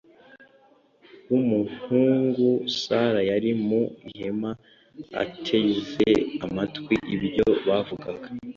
[1.31, 2.47] w umuhungu
[2.81, 4.51] Sara yari mu ihema
[5.23, 6.09] ateze
[6.45, 8.29] amatwi ibyo bavugaga